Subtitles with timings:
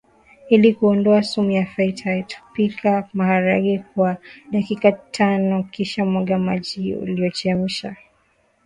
[0.49, 4.17] Ili kuondoa sumu ya phytate pika maharage kwa
[4.51, 7.95] dakika tanokisha mwaga maji uliyochemsha